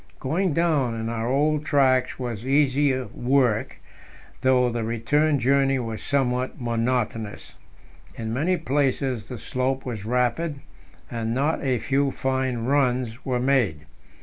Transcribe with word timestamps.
Going 0.19 0.51
down 0.55 0.95
in 0.99 1.09
our 1.09 1.27
old 1.29 1.63
tracks 1.63 2.17
was 2.17 2.43
easier 2.43 3.05
work, 3.13 3.77
though 4.41 4.71
the 4.71 4.83
return 4.83 5.37
journey 5.37 5.77
was 5.77 6.01
somewhat 6.01 6.59
monotonous. 6.59 7.53
In 8.15 8.33
many 8.33 8.57
places 8.57 9.29
the 9.29 9.37
slope 9.37 9.85
was 9.85 10.03
rapid, 10.03 10.55
and 11.11 11.35
not 11.35 11.63
a 11.63 11.77
few 11.77 12.09
fine 12.09 12.65
runs 12.65 13.23
were 13.27 13.39
made. 13.39 13.85